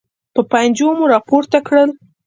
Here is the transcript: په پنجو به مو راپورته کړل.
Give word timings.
په 0.33 0.41
پنجو 0.51 0.87
به 0.89 0.93
مو 0.97 1.05
راپورته 1.13 1.57
کړل. 1.67 1.89